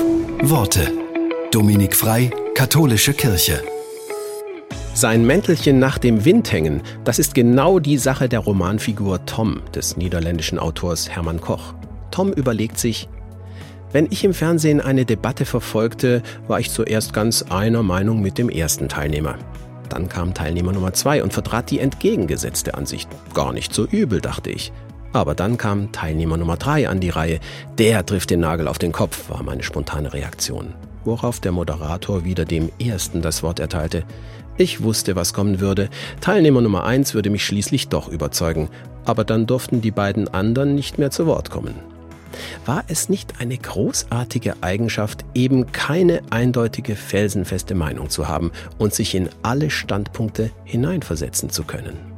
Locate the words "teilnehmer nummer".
20.34-20.92, 25.92-26.56, 36.20-36.84